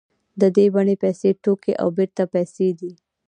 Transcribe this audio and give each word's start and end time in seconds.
د 0.41 0.43
دې 0.55 0.65
بڼه 0.73 0.95
پیسې 1.03 1.29
توکي 1.43 1.73
او 1.81 1.87
بېرته 1.97 2.23
پیسې 2.33 2.67
دي 2.79 2.91